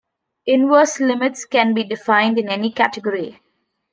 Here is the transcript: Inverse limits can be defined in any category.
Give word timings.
Inverse 0.47 0.99
limits 0.99 1.45
can 1.45 1.75
be 1.75 1.83
defined 1.83 2.39
in 2.39 2.49
any 2.49 2.71
category. 2.71 3.39